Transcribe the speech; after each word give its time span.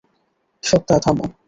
সত্যা, 0.63 0.95
থামো! 1.03 1.25